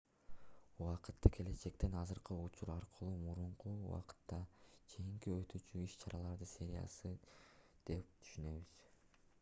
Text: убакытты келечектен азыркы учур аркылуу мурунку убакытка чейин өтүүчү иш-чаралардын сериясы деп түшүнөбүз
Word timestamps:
убакытты 0.83 1.29
келечектен 1.33 1.97
азыркы 2.03 2.37
учур 2.45 2.71
аркылуу 2.75 3.19
мурунку 3.25 3.75
убакытка 3.89 4.39
чейин 4.95 5.13
өтүүчү 5.35 5.85
иш-чаралардын 5.85 6.53
сериясы 6.57 7.15
деп 7.91 8.11
түшүнөбүз 8.25 8.77